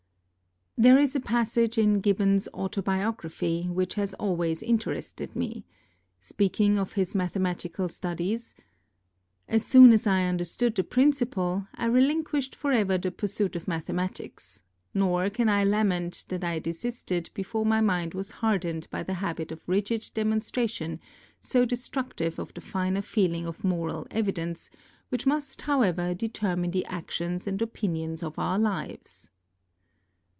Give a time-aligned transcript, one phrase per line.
[0.77, 5.63] There is a passage in Gibbon's Autobiography which 24 ON GRAVITATION has always interested me;
[6.19, 8.55] speaking of his mathe matical studies,'
[9.57, 14.63] as soon as I understood the principle I relinquished for ever the pursuit of mathematics,
[14.91, 19.51] nor can I lament that I desisted before my mind was hardened by the habit
[19.51, 20.99] of rigid demonstration,
[21.39, 24.71] so destructive of the finer feeling of moral evidence,
[25.09, 29.29] which must however determine the actions and opinions of our lives